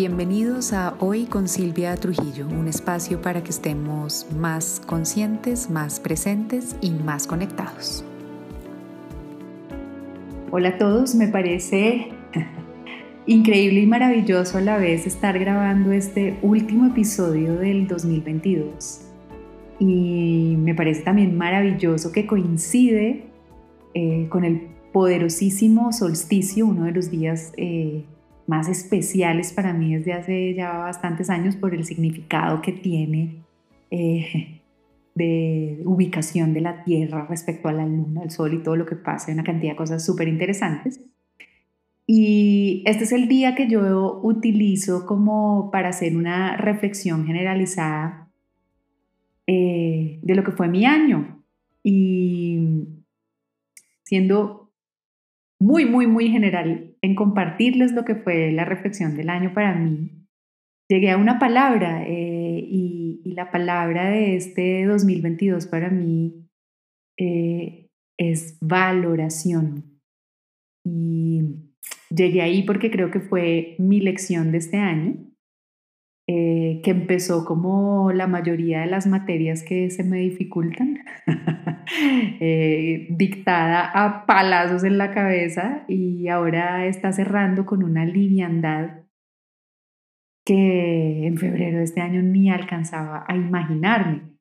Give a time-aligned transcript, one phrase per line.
[0.00, 6.74] Bienvenidos a Hoy con Silvia Trujillo, un espacio para que estemos más conscientes, más presentes
[6.80, 8.02] y más conectados.
[10.50, 12.08] Hola a todos, me parece
[13.26, 19.02] increíble y maravilloso a la vez estar grabando este último episodio del 2022.
[19.80, 23.26] Y me parece también maravilloso que coincide
[23.92, 28.04] eh, con el poderosísimo solsticio, uno de los días eh,
[28.50, 33.44] más especiales para mí desde hace ya bastantes años por el significado que tiene
[33.92, 34.60] eh,
[35.14, 38.96] de ubicación de la Tierra respecto a la Luna, el Sol y todo lo que
[38.96, 41.00] pasa, una cantidad de cosas súper interesantes.
[42.08, 48.28] Y este es el día que yo utilizo como para hacer una reflexión generalizada
[49.46, 51.40] eh, de lo que fue mi año.
[51.84, 52.88] Y
[54.02, 54.72] siendo
[55.60, 60.20] muy, muy, muy general en compartirles lo que fue la reflexión del año para mí,
[60.90, 66.48] llegué a una palabra eh, y, la palabra de este 2022 para mí
[67.16, 67.86] eh,
[68.18, 70.00] es valoración.
[70.84, 71.42] Y
[72.10, 75.30] llegué ahí porque creo que fue mi lección de este año,
[76.28, 80.98] eh, que empezó como la mayoría de las materias que se me dificultan,
[81.92, 89.00] Eh, dictada a palazos en la cabeza y ahora está cerrando con una liviandad
[90.44, 94.36] que en febrero de este año ni alcanzaba a imaginarme.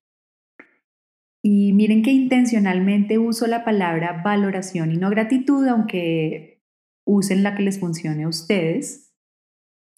[1.42, 6.62] Y miren que intencionalmente uso la palabra valoración y no gratitud, aunque
[7.06, 9.16] usen la que les funcione a ustedes.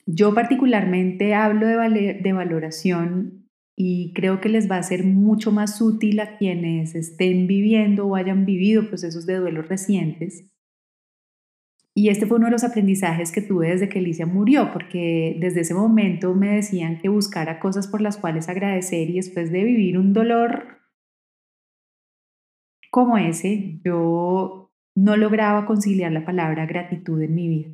[0.06, 3.41] Yo particularmente hablo de, de valoración
[3.84, 8.16] y creo que les va a ser mucho más útil a quienes estén viviendo o
[8.16, 10.48] hayan vivido procesos de duelo recientes.
[11.96, 15.62] Y este fue uno de los aprendizajes que tuve desde que Alicia murió, porque desde
[15.62, 19.98] ese momento me decían que buscara cosas por las cuales agradecer y después de vivir
[19.98, 20.78] un dolor
[22.92, 27.72] como ese, yo no lograba conciliar la palabra gratitud en mi vida.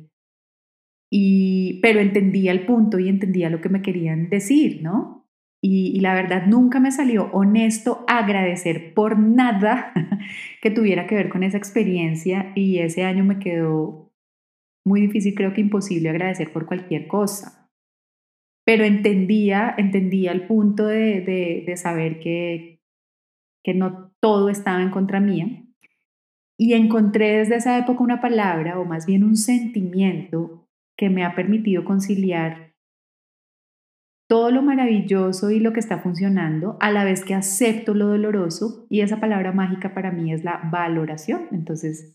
[1.12, 5.17] Y, pero entendía el punto y entendía lo que me querían decir, ¿no?
[5.60, 9.92] Y, la verdad nunca me salió honesto agradecer por nada
[10.62, 14.12] que tuviera que ver con esa experiencia y ese año me quedó
[14.86, 17.70] muy difícil, creo que imposible agradecer por cualquier cosa.
[18.64, 22.80] Pero entendía, entendía el punto de, de, saber que,
[23.64, 25.64] que no todo estaba en contra mía.
[26.58, 31.34] Y encontré desde esa época una palabra, o más bien un sentimiento, que me ha
[31.34, 32.67] permitido conciliar
[34.28, 38.86] todo lo maravilloso y lo que está funcionando, a la vez que acepto lo doloroso
[38.90, 41.48] y esa palabra mágica para mí es la valoración.
[41.50, 42.14] Entonces,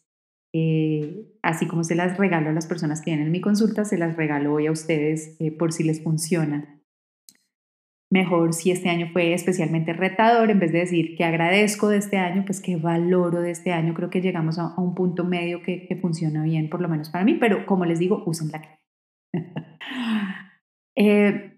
[0.54, 3.98] eh, así como se las regalo a las personas que vienen en mi consulta, se
[3.98, 6.80] las regalo hoy a ustedes eh, por si les funciona.
[8.12, 12.18] Mejor si este año fue especialmente retador, en vez de decir que agradezco de este
[12.18, 13.96] año, pues que valoro de este año.
[13.96, 17.38] Creo que llegamos a, un punto medio que, funciona bien, por lo menos para mí,
[17.40, 18.62] pero como les digo, usen la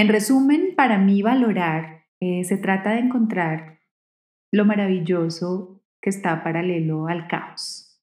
[0.00, 3.80] en resumen, para mí valorar eh, se trata de encontrar
[4.50, 8.00] lo maravilloso que está paralelo al caos,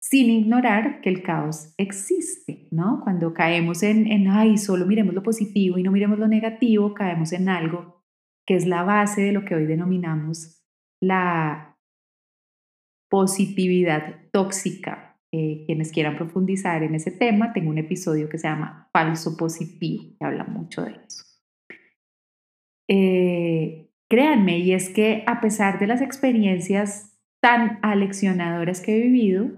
[0.00, 3.00] sin ignorar que el caos existe, ¿no?
[3.04, 7.32] Cuando caemos en, en, ay, solo miremos lo positivo y no miremos lo negativo, caemos
[7.32, 8.02] en algo
[8.46, 10.64] que es la base de lo que hoy denominamos
[11.00, 11.78] la
[13.10, 18.88] positividad tóxica eh, quienes quieran profundizar en ese tema, tengo un episodio que se llama
[18.92, 21.24] Falso Positivo, que habla mucho de eso.
[22.88, 29.50] Eh, créanme, y es que a pesar de las experiencias tan aleccionadoras que he vivido,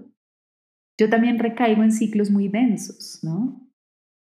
[0.99, 3.59] yo también recaigo en ciclos muy densos, ¿no?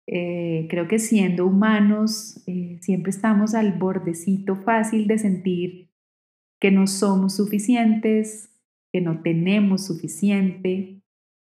[0.06, 2.44] Eh, creo que siendo humanos
[2.80, 5.90] siempre estamos al bordecito fácil de sentir
[6.60, 8.52] que no somos suficientes,
[8.92, 11.01] que no tenemos suficiente,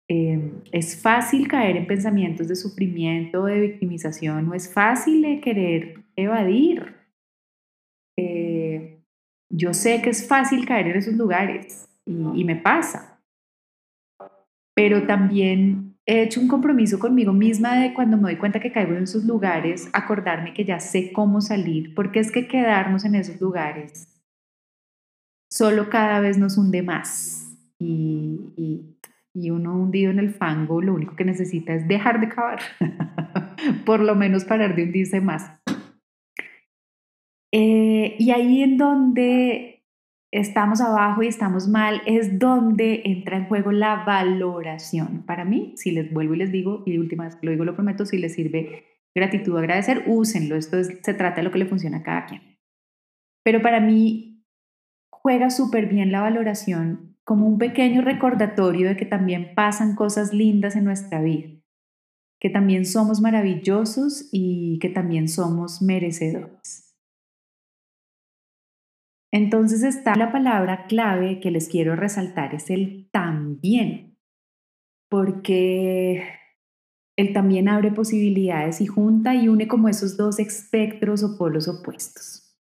[0.09, 6.95] Em, es fácil caer en pensamientos de sufrimiento, de victimización, o es fácil querer evadir.
[8.17, 9.03] Eh,
[9.51, 13.23] yo sé que es fácil caer en esos lugares y, y me pasa,
[14.75, 18.95] pero también he hecho un compromiso conmigo misma de cuando me doy cuenta que caigo
[18.95, 23.41] en esos lugares, acordarme que ya sé cómo salir, porque es que quedarnos en esos
[23.41, 24.09] lugares
[25.51, 27.57] solo cada vez nos hunde más.
[27.79, 28.98] Y, y,
[29.41, 32.61] y uno hundido en el fango, lo único que necesita es dejar de cavar,
[33.87, 35.51] por lo menos parar de hundirse más.
[37.53, 39.85] Eh, y ahí en donde
[40.31, 45.23] estamos abajo y estamos mal es donde entra en juego la valoración.
[45.25, 48.05] Para mí, si les vuelvo y les digo, y última vez lo digo, lo prometo,
[48.05, 50.57] si les sirve, gratitud, agradecer, úsenlo.
[50.57, 52.59] Esto se trata de lo que le funciona a cada quien.
[53.45, 54.45] Pero para mí
[55.11, 60.77] juega súper bien la valoración como un pequeño recordatorio de que también pasan cosas lindas
[60.77, 61.51] en nuestra vida,
[62.41, 66.97] que también somos maravillosos y que también somos merecedores.
[69.31, 74.17] Entonces está la palabra clave que les quiero resaltar, es el también,
[75.11, 76.25] porque
[77.19, 82.59] el también abre posibilidades y junta y une como esos dos espectros o polos opuestos.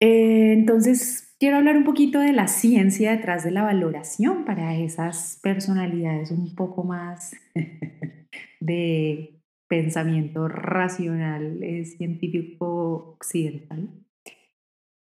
[0.00, 5.38] Eh, entonces, quiero hablar un poquito de la ciencia detrás de la valoración para esas
[5.42, 7.36] personalidades un poco más
[8.60, 13.88] de pensamiento racional, eh, científico occidental.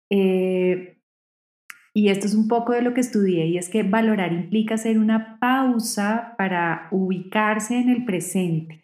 [0.09, 0.97] Eh,
[1.95, 4.97] y esto es un poco de lo que estudié y es que valorar implica hacer
[4.97, 8.83] una pausa para ubicarse en el presente.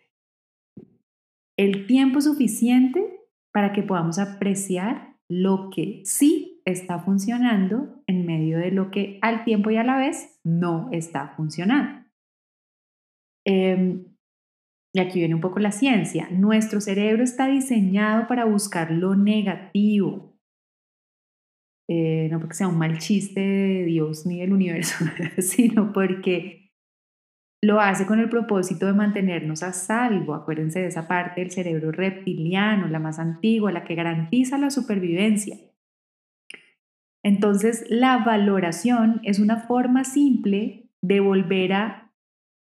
[1.57, 8.71] El tiempo suficiente para que podamos apreciar lo que sí está funcionando en medio de
[8.71, 12.06] lo que al tiempo y a la vez no está funcionando.
[13.45, 14.06] Em,
[14.94, 16.27] y aquí viene un poco la ciencia.
[16.31, 20.39] Nuestro cerebro está diseñado para buscar lo negativo,
[21.89, 25.05] eh, no porque sea un mal chiste de Dios ni del universo,
[25.39, 26.71] sino porque
[27.62, 30.33] lo hace con el propósito de mantenernos a salvo.
[30.33, 35.57] Acuérdense de esa parte del cerebro reptiliano, la más antigua, la que garantiza la supervivencia.
[37.24, 42.10] Entonces, la valoración es una forma simple de volver a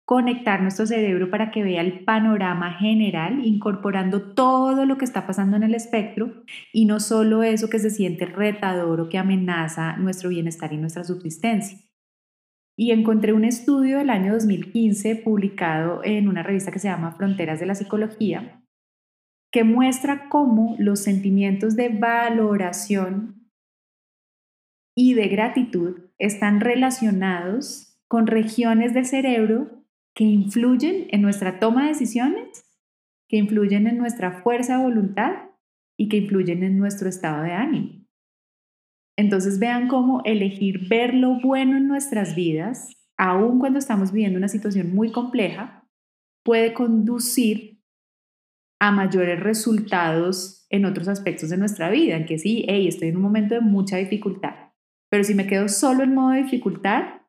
[0.09, 5.55] conectar nuestro cerebro para que vea el panorama general, incorporando todo lo que está pasando
[5.55, 10.29] en el espectro y no solo eso que se siente retador o que amenaza nuestro
[10.29, 11.77] bienestar y nuestra subsistencia.
[12.75, 17.59] Y encontré un estudio del año 2015 publicado en una revista que se llama Fronteras
[17.59, 18.63] de la Psicología,
[19.51, 23.38] que muestra cómo los sentimientos de valoración
[25.01, 31.93] y de gratitud están relacionados con regiones del cerebro que influyen en nuestra toma de
[31.93, 32.65] decisiones,
[33.29, 35.51] que influyen en nuestra fuerza de voluntad
[35.97, 38.05] y que influyen en nuestro estado de ánimo.
[39.17, 44.49] Entonces vean cómo elegir ver lo bueno en nuestras vidas, aun cuando estamos viviendo una
[44.49, 45.87] situación muy compleja,
[46.43, 47.81] puede conducir
[48.81, 53.15] a mayores resultados en otros aspectos de nuestra vida, en que sí, hey, estoy en
[53.15, 54.68] un momento de mucha dificultad,
[55.09, 57.21] pero si me quedo solo en modo de dificultad,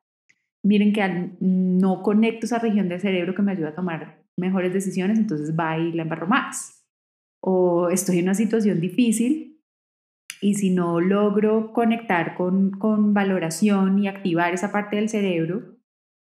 [0.63, 5.17] miren que no conecto esa región del cerebro que me ayuda a tomar mejores decisiones,
[5.17, 6.85] entonces va y la embarro más.
[7.43, 9.61] O estoy en una situación difícil
[10.41, 15.77] y si no logro conectar con, con valoración y activar esa parte del cerebro,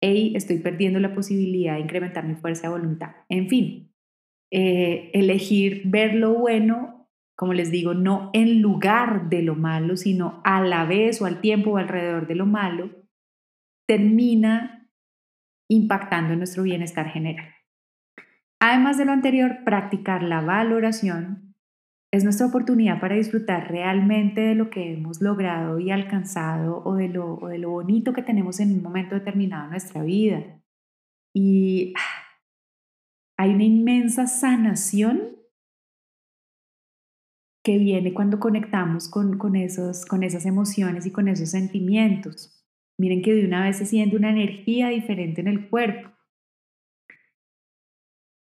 [0.01, 3.11] hey, estoy perdiendo la posibilidad de incrementar mi fuerza de voluntad.
[3.27, 3.93] En fin,
[4.51, 6.98] eh, elegir ver lo bueno,
[7.39, 11.39] como les digo, no en lugar de lo malo, sino a la vez o al
[11.39, 12.89] tiempo o alrededor de lo malo,
[13.87, 14.89] termina
[15.69, 17.47] impactando en nuestro bienestar general.
[18.59, 21.55] Además de lo anterior, practicar la valoración
[22.11, 27.07] es nuestra oportunidad para disfrutar realmente de lo que hemos logrado y alcanzado o de
[27.07, 30.43] lo, de lo bonito que tenemos en un momento determinado en nuestra vida.
[31.33, 32.35] Y ah,
[33.37, 35.38] hay una inmensa sanación
[37.63, 42.65] que viene cuando conectamos con, con, esos, con esas emociones y con esos sentimientos.
[42.97, 46.09] Miren que de una vez se siente una energía diferente en el cuerpo.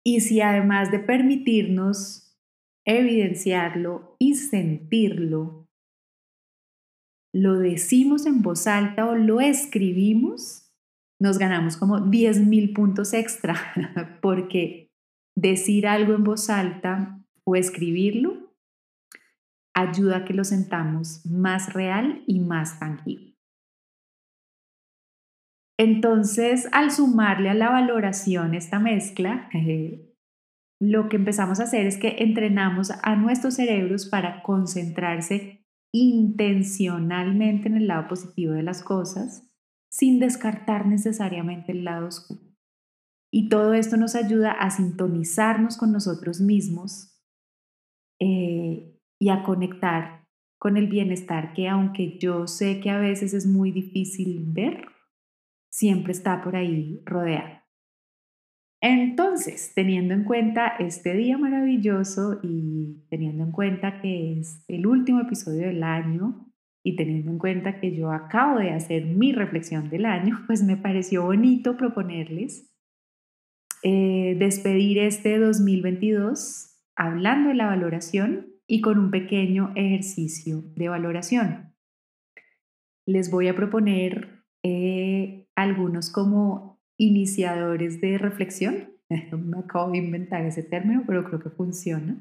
[0.03, 2.37] Y si además de permitirnos
[2.85, 5.67] evidenciarlo y sentirlo,
[7.33, 10.71] lo decimos en voz alta o lo escribimos,
[11.19, 13.55] nos ganamos como 10.000 puntos extra,
[14.21, 14.91] porque
[15.35, 18.44] decir algo en voz alta o escribirlo
[19.75, 23.35] ayuda a que lo sentamos más real y más tangible.
[25.77, 30.15] Entonces, al sumarle a la valoración esta mezcla, eh,
[30.81, 37.75] lo que empezamos a hacer es que entrenamos a nuestros cerebros para concentrarse intencionalmente en
[37.75, 39.49] el lado positivo de las cosas,
[39.89, 42.41] sin descartar necesariamente el lado oscuro.
[43.31, 47.21] Y todo esto nos ayuda a sintonizarnos con nosotros mismos
[48.21, 50.25] eh, y a conectar
[50.57, 54.87] con el bienestar que aunque yo sé que a veces es muy difícil ver,
[55.69, 57.65] siempre está por ahí rodeada.
[58.81, 65.21] Entonces, teniendo en cuenta este día maravilloso y teniendo en cuenta que es el último
[65.21, 66.51] episodio del año
[66.83, 70.77] y teniendo en cuenta que yo acabo de hacer mi reflexión del año, pues me
[70.77, 72.71] pareció bonito proponerles
[73.83, 81.73] eh, despedir este 2022 hablando de la valoración y con un pequeño ejercicio de valoración.
[83.05, 88.89] Les voy a proponer eh, algunos como iniciadores de reflexión.
[89.09, 92.19] Me acabo de inventar ese término, pero creo que funciona.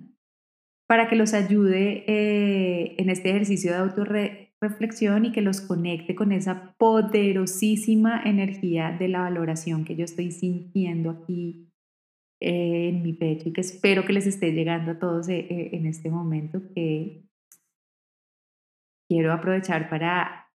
[0.86, 6.30] Para que los ayude eh, en este ejercicio de autorreflexión y que los conecte con
[6.32, 11.73] esa poderosísima energía de la valoración que yo estoy sintiendo aquí
[12.46, 16.10] eh, en mi pecho y que espero que les esté llegando a todos en este
[16.10, 17.24] momento que
[19.08, 20.50] quiero aprovechar para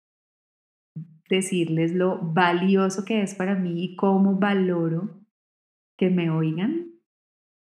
[1.29, 5.21] decirles lo valioso que es para mí y cómo valoro
[5.97, 6.91] que me oigan,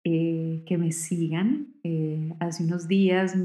[0.06, 1.74] eh, que me sigan.
[1.84, 3.36] Eh, hace unos días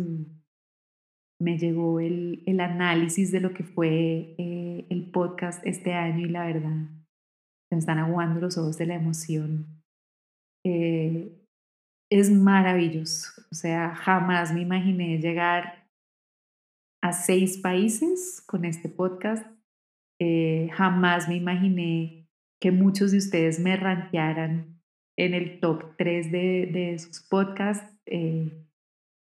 [1.40, 6.44] me llegó el, análisis de lo que fue eh, el podcast este año y la
[6.44, 6.90] verdad,
[7.70, 9.85] se me están aguando los ojos de la emoción.
[12.10, 13.42] Es maravilloso.
[13.50, 15.88] O sea, jamás me imaginé llegar
[17.02, 19.46] a seis países con este podcast
[20.18, 22.28] eh, jamás me imaginé
[22.60, 24.80] que muchos de ustedes me rankearan
[25.18, 27.92] en el top 3 de, de sus podcasts.
[28.06, 28.50] Eh,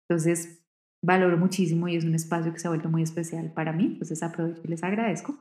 [0.07, 0.63] entonces,
[1.03, 3.85] valoro muchísimo y es un espacio que se ha vuelto muy especial para mí.
[3.85, 5.35] Entonces, aprovecho y les agradezco.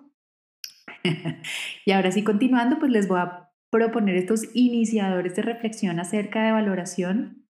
[1.85, 3.44] y ahora sí, continuando, pues les voy a
[3.75, 7.49] proponer estos iniciadores de reflexión acerca de valoración.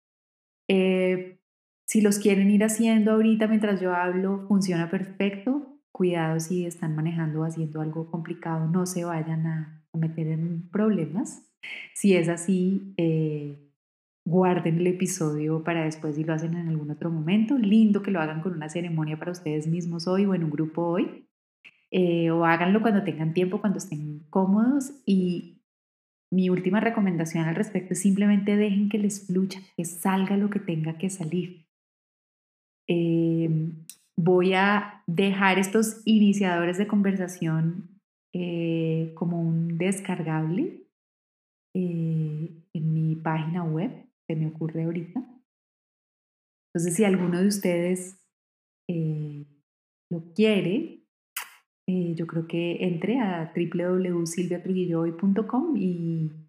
[0.67, 1.41] Eh,
[1.87, 7.41] si los quieren ir haciendo ahorita mientras yo hablo, funciona perfecto cuidado si están manejando
[7.41, 11.51] o haciendo algo complicado, no se vayan a, meter en problemas.
[11.95, 13.73] Si es así, eh,
[14.27, 17.57] guarden el episodio para después si lo hacen en algún otro momento.
[17.57, 20.83] Lindo que lo hagan con una ceremonia para ustedes mismos hoy o en un grupo
[20.83, 21.27] hoy.
[21.91, 24.93] Eh, o háganlo cuando tengan tiempo, cuando estén cómodos.
[25.07, 25.56] Y
[26.31, 30.61] mi última recomendación al respecto es simplemente dejen que les fluya, que salga lo que
[30.61, 31.67] tenga que salir.
[32.89, 33.49] Eh,
[34.17, 38.01] voy a dejar estos iniciadores de conversación
[38.35, 40.83] eh, como un descargable
[41.75, 43.91] eh, en mi página web,
[44.27, 45.21] se me ocurre ahorita.
[46.69, 48.19] Entonces, si alguno de ustedes
[48.89, 49.47] eh,
[50.11, 50.96] lo quiere,
[51.87, 56.47] yo creo que entre a www.silviatrujillohoy.com y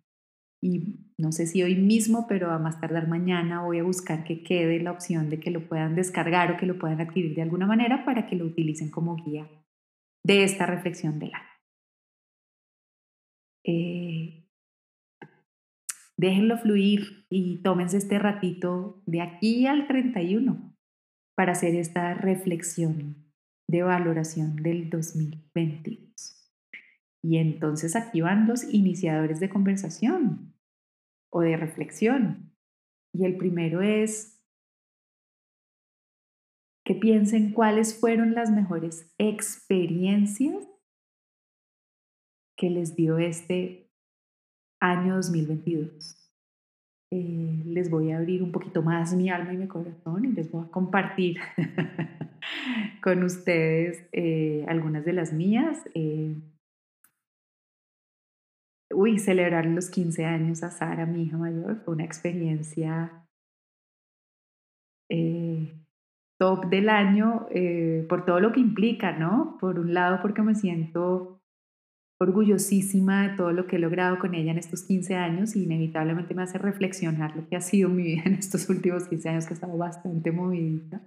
[0.62, 4.44] y no sé si hoy mismo, pero a más tardar mañana voy a buscar que
[4.44, 7.68] quede la opción de que lo puedan descargar o que lo puedan adquirir de alguna
[7.68, 9.48] manera para que lo utilicen como guía
[10.26, 11.46] de esta reflexión del año.
[13.66, 14.48] Eh,
[16.18, 20.76] déjenlo fluir y tómense este ratito de aquí al 31
[21.36, 23.27] para hacer esta reflexión
[23.68, 26.08] de valoración del 2022.
[27.22, 30.54] Y entonces aquí van los iniciadores de conversación
[31.30, 32.54] o de reflexión.
[33.14, 34.42] Y el primero es
[36.86, 40.66] que piensen cuáles fueron las mejores experiencias
[42.56, 43.92] que les dio este
[44.80, 46.17] año 2022.
[47.10, 50.52] Eh, les voy a abrir un poquito más mi alma y mi corazón y les
[50.52, 51.38] voy a compartir
[53.02, 55.86] con ustedes eh, algunas de las mías.
[55.94, 56.36] Eh,
[58.94, 63.24] uy, celebrar los 15 años a Sara, mi hija mayor, fue una experiencia
[66.38, 67.48] top del año
[68.10, 69.58] por todo lo que implica, ¿no?
[69.60, 71.37] Por un lado, porque me siento
[72.20, 76.34] orgullosísima de todo lo que he logrado con ella en estos 15 años y inevitablemente
[76.34, 79.54] me hace reflexionar lo que ha sido mi vida en estos últimos 15 años que
[79.54, 81.02] he estado bastante movidita.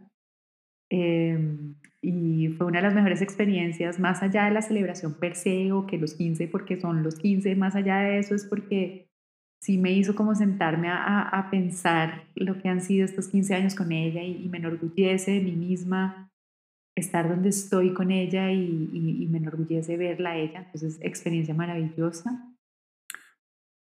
[0.91, 5.71] Em, y fue una de las mejores experiencias, más allá de la celebración per se
[5.73, 9.11] o que los 15, porque son los 15, más allá de eso es porque
[9.61, 13.93] sí me hizo como sentarme a, pensar lo que han sido estos 15 años con
[13.93, 16.30] ella y, me enorgullece de mí misma
[17.01, 20.61] estar donde estoy con ella y, y, y me enorgullece verla a ella.
[20.61, 22.51] Entonces, experiencia maravillosa.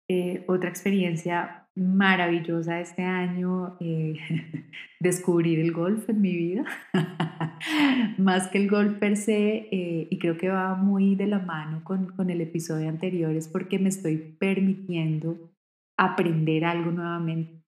[0.10, 4.16] Eh, otra experiencia maravillosa este año, eh,
[5.02, 6.64] descubrir el golf en mi vida,
[8.18, 11.84] más que el golf per se, eh, y creo que va muy de la mano
[11.84, 15.52] con, con el episodio anterior, es porque me estoy permitiendo
[15.98, 17.62] aprender algo nuevamente.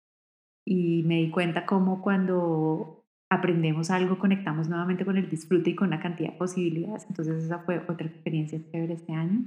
[0.66, 2.99] Y me di cuenta cómo cuando
[3.30, 7.06] aprendemos algo conectamos nuevamente con el disfrute y con una cantidad de posibilidades.
[7.08, 9.46] Entonces esa fue otra experiencia chévere este año.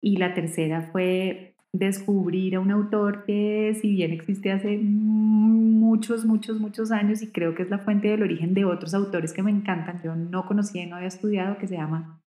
[0.00, 6.60] Y la tercera fue descubrir a un autor que si bien existe hace muchos, muchos,
[6.60, 9.50] muchos años y creo que es la fuente del origen de otros autores que me
[9.50, 12.22] encantan, yo no conocía y no había estudiado, que se llama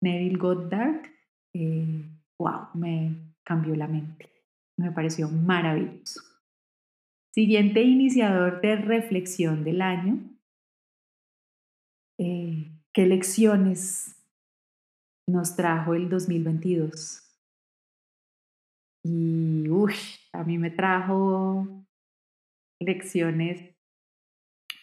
[0.00, 1.02] Neville Goddard.
[1.54, 4.30] Eh, wow, me cambió la mente.
[4.76, 6.33] me pareció maravilloso.
[7.34, 10.20] Siguiente iniciador de reflexión del año.
[12.16, 14.24] Eh, ¿Qué lecciones
[15.26, 17.28] nos trajo el 2022?
[19.04, 19.94] Y uy,
[20.32, 21.84] a mí me trajo
[22.80, 23.74] lecciones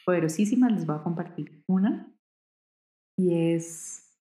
[0.03, 2.13] poderosísimas, les voy a compartir una.
[3.17, 4.13] Y es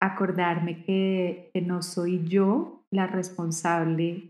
[0.00, 4.29] acordarme que, que no soy yo la responsable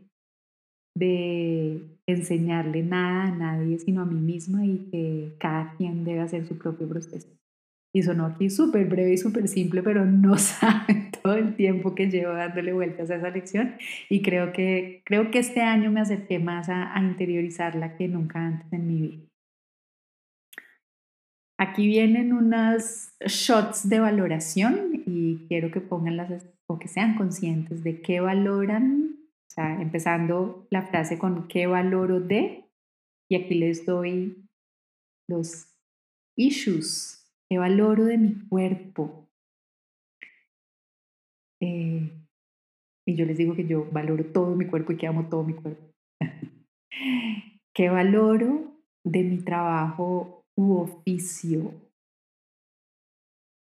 [0.94, 6.46] de enseñarle nada a nadie, sino a mí misma y que cada quien debe hacer
[6.46, 7.28] su propio proceso.
[7.92, 12.08] Y sonó aquí súper breve y súper simple, pero no saben todo el tiempo que
[12.08, 13.74] llevo dándole vueltas a esa lección
[14.08, 18.46] y creo que, creo que este año me acerqué más a, a interiorizarla que nunca
[18.46, 19.24] antes en mi vida.
[21.58, 27.82] Aquí vienen unas shots de valoración y quiero que pongan las o que sean conscientes
[27.84, 29.19] de qué valoran
[29.56, 32.64] empezando la frase con qué valoro de,
[33.28, 34.48] y aquí les doy
[35.28, 35.76] los
[36.36, 39.28] issues, qué valoro de mi cuerpo.
[41.60, 42.10] Eh,
[43.06, 45.54] y yo les digo que yo valoro todo mi cuerpo y que amo todo mi
[45.54, 45.92] cuerpo.
[47.74, 51.74] ¿Qué valoro de mi trabajo u oficio?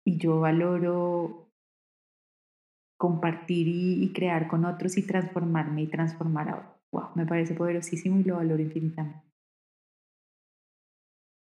[0.04, 1.41] Y yo valoro
[3.02, 6.78] compartir y, crear con otros y transformarme y transformar a.
[6.92, 9.26] Wow, me parece poderosísimo y lo valoro infinitamente.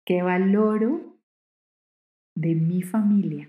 [0.07, 1.19] ¿Qué valoro
[2.37, 3.49] de mi familia?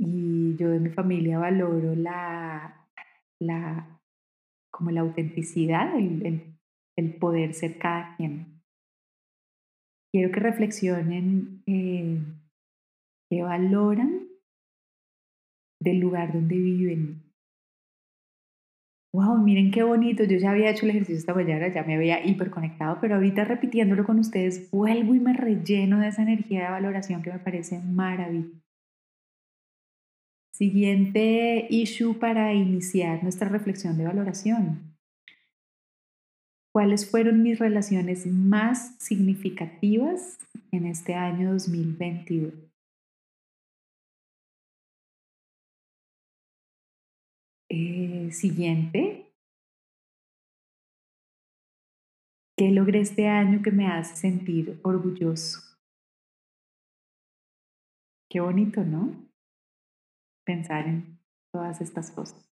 [0.00, 2.84] Y yo de mi familia valoro la,
[3.38, 4.00] la
[4.72, 6.56] como la autenticidad, el,
[6.96, 8.60] el, poder ser cada quien.
[10.10, 12.18] Quiero que reflexionen eh,
[13.30, 14.27] qué valoran
[15.80, 17.28] del lugar donde viven.
[19.12, 20.24] Wow, miren qué bonito.
[20.24, 24.04] Yo ya había hecho el ejercicio esta mañana, ya me había hiperconectado, pero ahorita repitiéndolo
[24.04, 28.60] con ustedes, vuelvo y me relleno de esa energía de valoración que me parece maravillosa.
[30.52, 34.96] Siguiente issue para iniciar nuestra reflexión de valoración.
[36.72, 40.38] ¿Cuáles fueron mis relaciones más significativas
[40.70, 42.67] en este año 2022?
[47.70, 49.30] Eh, siguiente.
[52.56, 55.60] ¿Qué logré este año que me hace sentir orgulloso?
[58.30, 59.28] Qué bonito, ¿no?
[60.44, 61.18] Pensar en
[61.52, 62.48] todas estas cosas.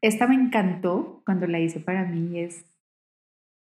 [0.00, 2.64] Esta me encantó cuando la hice para mí es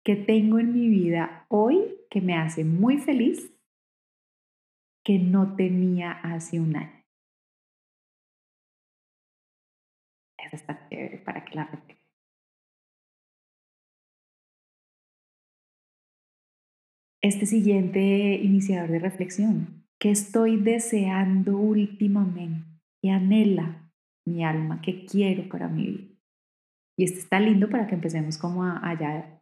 [0.04, 3.50] que tengo en mi vida hoy que me hace muy feliz
[5.02, 6.95] que no tenía hace un año.
[10.52, 11.68] Está chévere para que la
[17.22, 22.68] Este siguiente iniciador de reflexión, ¿qué estoy deseando últimamente?
[23.02, 23.90] ¿Qué anhela
[24.24, 24.80] mi alma?
[24.80, 26.16] ¿Qué quiero para mi vida?
[26.96, 29.40] Y este está lindo para que empecemos como a, allá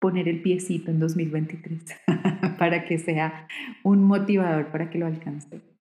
[0.00, 1.82] poner el piecito en 2023
[2.58, 3.48] para que sea
[3.82, 5.73] un motivador para que lo alcance.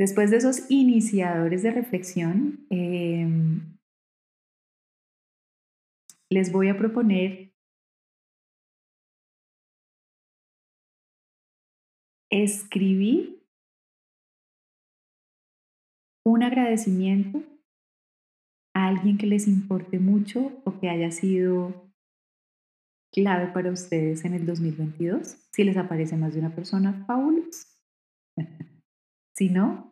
[0.00, 3.76] Después de esos iniciadores de reflexión, em,
[6.30, 7.52] les voy a proponer
[12.30, 13.44] escribir
[16.24, 17.42] un agradecimiento
[18.74, 21.92] a alguien que les importe mucho o que haya sido
[23.12, 25.36] clave para ustedes en el 2022.
[25.52, 27.66] Si les aparece más de una persona, fabuloso.
[29.36, 29.89] si no,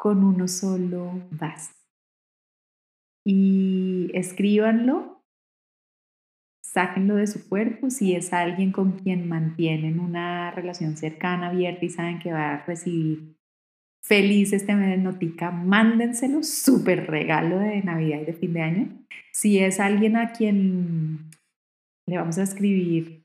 [0.00, 1.76] con uno solo basta.
[3.22, 5.22] Y escríbanlo,
[6.64, 7.90] sáquenlo de su cuerpo.
[7.90, 12.64] Si es alguien con quien mantienen una relación cercana, abierta y saben que va a
[12.64, 13.36] recibir
[14.02, 18.88] feliz este mes de notica, mándenselo, súper regalo de Navidad y de fin de año.
[19.32, 21.28] Si es alguien a quien
[22.06, 23.22] le vamos a escribir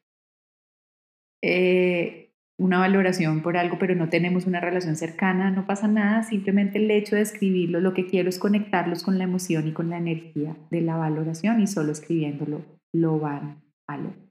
[1.42, 2.25] eh,
[2.58, 6.89] una valoración por algo, pero no tenemos una relación cercana, no pasa nada, simplemente el
[6.89, 10.56] hecho de escribirlo, lo que quiero es conectarlos con la emoción y con la energía
[10.72, 12.62] de la valoración y solo escribiéndolo
[12.94, 14.26] lo van a lograr.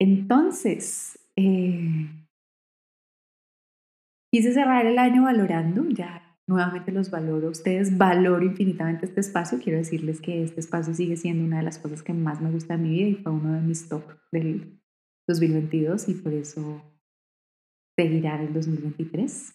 [0.00, 2.08] Entonces, eh,
[4.30, 9.78] quise cerrar el año valorando, ya nuevamente los valoro, ustedes valoro infinitamente este espacio, quiero
[9.78, 12.82] decirles que este espacio sigue siendo una de las cosas que más me gusta de
[12.82, 14.78] mi vida y fue uno de mis top del
[15.28, 16.82] 2022 y por eso
[17.96, 19.54] seguirá el 2023.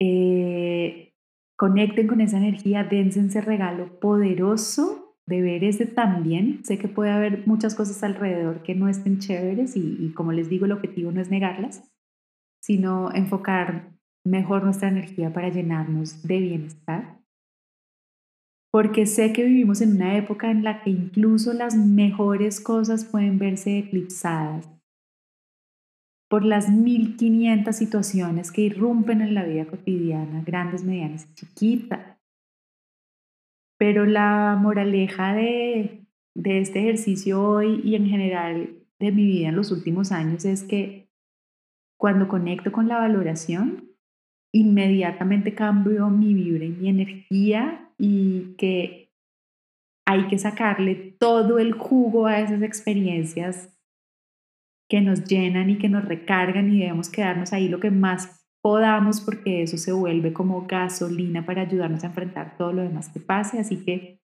[0.00, 1.12] Eh,
[1.56, 6.64] conecten con esa energía, dense ese regalo poderoso de ver ese también.
[6.64, 10.66] Sé que puede haber muchas cosas alrededor que no estén chéveres y como les digo,
[10.66, 11.82] el objetivo no es negarlas,
[12.60, 17.20] sino enfocar mejor nuestra energía para llenarnos de bienestar.
[18.70, 23.38] Porque sé que vivimos en una época en la que incluso las mejores cosas pueden
[23.38, 24.68] verse eclipsadas
[26.28, 32.18] por las 1500 situaciones que irrumpen en la vida cotidiana, grandes, medianas y chiquitas.
[33.78, 39.56] Pero la moraleja de, de este ejercicio hoy y en general de mi vida en
[39.56, 41.08] los últimos años es que
[41.98, 43.90] cuando conecto con la valoración,
[44.52, 49.12] inmediatamente cambio mi vibra y mi energía y que
[50.06, 53.76] hay que sacarle todo el jugo a esas experiencias
[54.88, 59.20] que nos llenan y que nos recargan y debemos quedarnos ahí lo que más podamos
[59.20, 63.58] porque eso se vuelve como gasolina para ayudarnos a enfrentar todo lo demás que pase.
[63.58, 64.20] Así que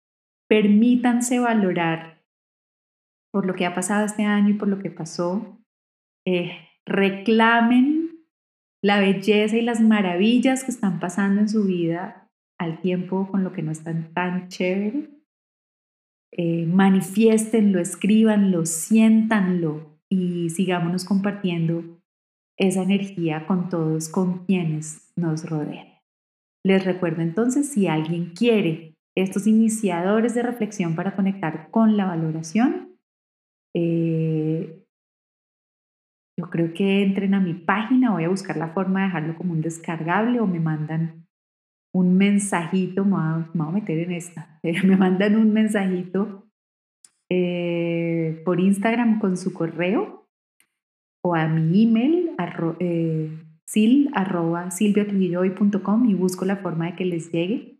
[0.47, 2.23] permítanse valorar
[3.31, 5.59] por lo que ha pasado este año y por lo que pasó.
[6.25, 8.25] Eh, reclamen
[8.81, 12.26] la belleza y las maravillas que están pasando en su vida
[12.59, 15.09] al tiempo con lo que no están tan chévere.
[16.31, 21.99] Eh, manifiestenlo, escríbanlo, siéntanlo, y sigámonos compartiendo
[22.57, 25.87] esa energía con todos, con quienes nos rodean.
[26.65, 32.97] Les recuerdo entonces, si alguien quiere estos iniciadores de reflexión para conectar con la valoración,
[33.75, 34.83] eh,
[36.39, 39.53] yo creo que entren a mi página, voy a buscar la forma de dejarlo como
[39.53, 41.26] un descargable o me mandan
[41.97, 46.47] un mensajito, me voy a, meter en esta, me mandan un mensajito
[47.29, 50.27] eh, por Instagram con su correo
[51.23, 52.31] o a mi email
[52.79, 53.31] eh,
[53.65, 57.79] sil arroba y busco la forma de que les llegue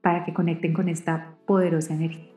[0.00, 2.30] para que conecten con esta poderosa energía.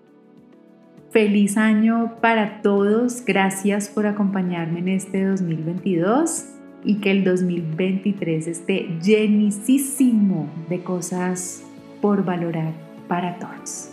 [1.12, 6.53] Feliz año para todos, gracias por acompañarme en este 2022
[6.84, 11.64] y que el 2023 esté llenísimo de cosas
[12.02, 12.74] por valorar
[13.08, 13.90] para todos.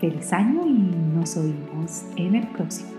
[0.00, 2.97] Feliz año y nos oímos en el próximo.